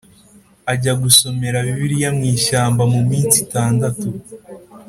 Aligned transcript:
Ajya 0.71 0.93
gusomera 1.03 1.57
bibiliya 1.67 2.09
mu 2.17 2.23
ishyamba 2.35 2.83
mu 2.93 2.99
minsi 3.09 3.35
itandatu 3.45 4.07